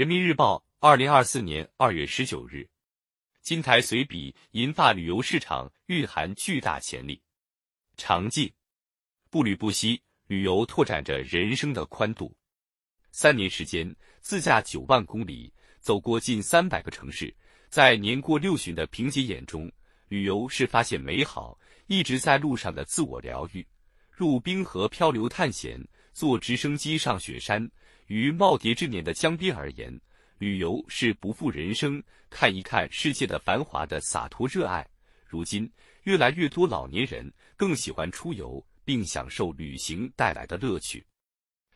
[0.00, 2.66] 人民日报，二零二四年二月十九日。
[3.42, 7.20] 金台随笔：银发旅游市场蕴含巨大潜力。
[7.98, 8.50] 长进，
[9.28, 12.34] 步履不息，旅游拓展着人生的宽度。
[13.10, 17.36] 三年时间，自驾九万公里，走过近三百个城市，
[17.68, 19.70] 在年过六旬的平姐眼中，
[20.08, 21.58] 旅游是发现美好、
[21.88, 23.68] 一直在路上的自我疗愈。
[24.10, 25.78] 入冰河漂流探险，
[26.14, 27.70] 坐直升机上雪山，
[28.10, 29.98] 于耄耋之年的江边而言。
[30.38, 34.84] 旅游是不负人生、看一看世界的繁华的洒脱热爱。
[35.26, 35.70] 如今，
[36.02, 41.06] 越来越多老年人更喜欢出游，并享受旅行带来的乐趣。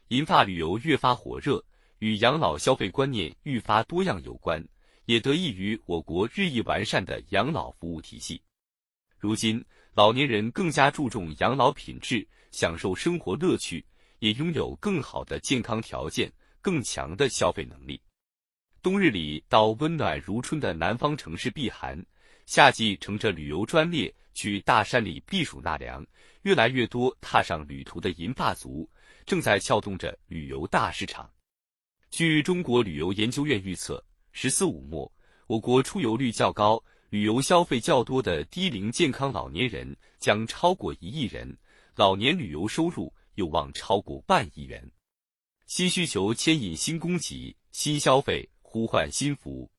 [0.09, 1.65] 银发旅游越发火热，
[2.01, 4.67] 与养老消费观念愈发多样有关，
[5.05, 8.43] 也得益于我国日益完善的养老服务体系。
[9.19, 9.65] 如今，
[9.95, 13.85] 老年人更加注重养老品质，享受生活乐趣，
[14.25, 16.33] 也拥有更好的健康条件、
[16.63, 18.01] 更强的消费能力。
[18.83, 22.03] 冬日里到温暖如春的南方城市避寒，
[22.47, 26.03] 夏季乘着旅游专列去大山里避暑纳凉，
[26.41, 28.89] 越来越多踏上旅途的银发族
[29.27, 31.31] 正在撬动着旅游大市场。
[32.09, 35.13] 据中国旅游研究院预测，“十四五”末，
[35.49, 41.55] 我国出游率较高、旅游消费较多的低龄健康老年人将超过一亿人，
[41.95, 44.91] 老年旅游收入有望超过万亿元。
[45.67, 48.49] 新需求牵引新供给，新消费。
[48.75, 49.71] 呼唤新服务。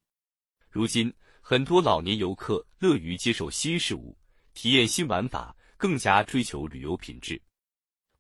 [0.70, 4.18] 如今，很多老年游客乐于接受新事物，
[4.54, 7.42] 体验新玩法，更加追求旅游品质。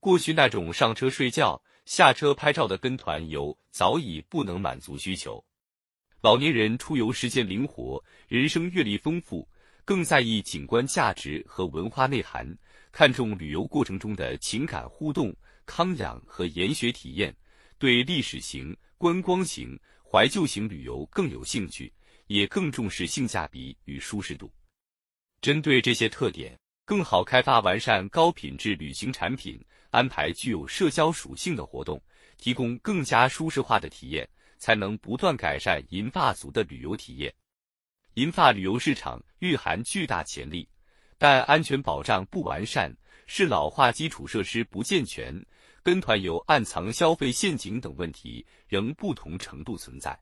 [0.01, 5.41] 过去那种上车睡觉、下车拍照的跟团游早已不能满足需求。
[6.19, 9.47] 老年人出游时间灵活，人生阅历丰富，
[9.85, 12.45] 更在意景观价值和文化内涵，
[12.97, 17.35] 看重旅游过程中的情感互动、康养和研学体验，
[17.77, 19.77] 对历史型、观光型。
[20.01, 21.91] 怀旧型旅游更有兴趣，
[22.27, 24.49] 也更重视性价比与舒适度。
[25.41, 32.01] 针对这些特点，更好开发完善高品质旅行产品，安排具有社交属性的活动，
[32.37, 34.25] 提供更加舒适化的体验，
[34.57, 37.33] 才能不断改善银发族的旅游体验。
[38.13, 40.65] 银发旅游市场蕴含巨大潜力，
[41.17, 42.95] 但安全保障不完善、
[43.27, 45.43] 是老化基础设施不健全。
[45.83, 50.19] 跟团游暗藏消费陷阱等问题仍不同程度存在，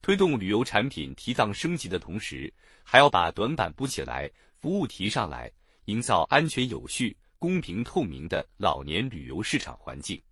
[0.00, 2.54] 推动旅游产品提档升级的同时，
[2.84, 5.50] 还要把短板补起来，服务提上来，
[5.86, 10.22] 营造安全有序、公平透明的老年旅游市场环境。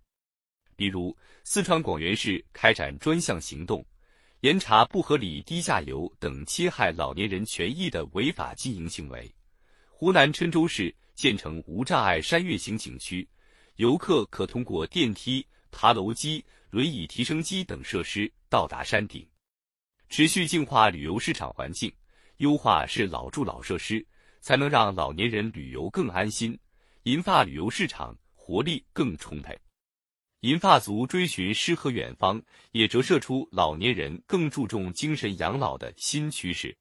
[0.77, 1.13] 比如，
[1.43, 3.85] 四川广元市开展专项行动，
[4.39, 9.21] 严查不合理低价游等侵害老年人权益的违法经营行为；
[9.97, 13.25] 湖南郴州市建成无障碍山岳型景区。
[13.77, 19.25] 游客可通过电梯、爬楼机、轮椅提升机等设施到达山顶。
[20.09, 21.89] 持续净化旅游市场环境，
[22.39, 24.05] 优化是老住老设施，
[24.41, 26.59] 才能让老年人旅游更安心，
[27.03, 29.57] 银发旅游市场活力更充沛。
[30.41, 36.77] 银发族追寻诗和远方，也折射出老年人更注重精神养老的新趋势。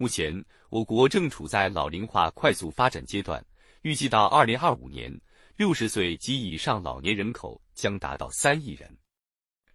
[0.00, 3.44] 目前，我国正处在老龄化快速发展阶段，
[3.82, 5.20] 预计到二零二五年。
[5.56, 8.96] 六十岁及以上老年人口将达到三亿人，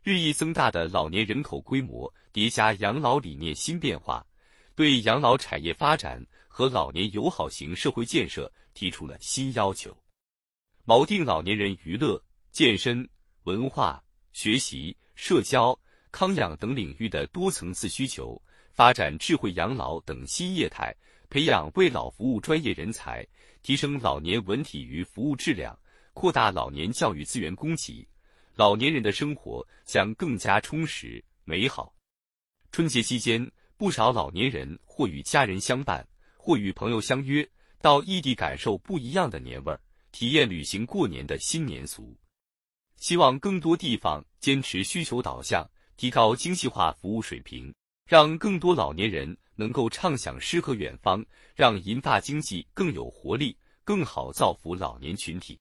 [0.01, 4.25] 日益增大的老年人口规模叠加养老理念新变化，
[4.75, 9.93] 对养老产业发展和老年友好型社会建设提出了新要求，
[10.85, 13.05] 锚定老年人娱乐、健身、
[13.43, 14.01] 文化、
[14.31, 15.77] 学习、社交、
[16.13, 18.41] 康养等领域的多层次需求，
[18.73, 20.93] 发展智慧养老等新业态，
[21.29, 23.25] 培养为老服务专业人才。
[23.61, 25.77] 提升老年文体与服务质量，
[26.13, 28.05] 扩大老年教育资源供给，
[28.55, 31.95] 老年人的生活将更加充实美好。
[32.69, 36.05] 春节期间，不少老年人或与家人相伴，
[36.35, 37.47] 或与朋友相约
[37.79, 39.79] 到异地感受不一样的年味儿，
[40.11, 42.13] 体验旅行过年的新年俗。
[42.97, 47.73] 希望更多地方坚持需求导向，提高精细化服务水平，
[48.05, 49.37] 让更多老年人。
[49.55, 51.23] 能够畅想诗和远方，
[51.53, 55.59] 让银发经济更有活力，更好造福老年群体。